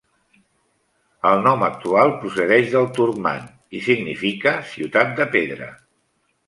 [1.31, 3.47] El nom actual procedeix del turcman
[3.81, 5.75] i significa 'ciutat de pedra'.